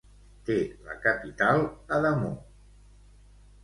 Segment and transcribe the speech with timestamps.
[0.47, 0.55] Té
[0.87, 1.63] la capital
[1.99, 2.37] a Damoh.